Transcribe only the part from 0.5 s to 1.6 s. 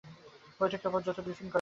বৈঠকের পর যৌথ ব্রিফিং করা হবে।